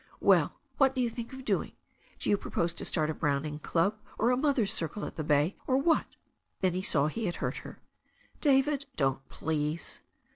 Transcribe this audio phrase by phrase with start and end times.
[0.19, 1.73] "Well, what do you think of doing?
[2.17, 5.57] Do you propose to start a Browning club or a mothers' circle at the bay,
[5.67, 6.15] or what?"
[6.61, 7.83] Then he saw he had hurt her.
[8.39, 10.01] "David, don't, please."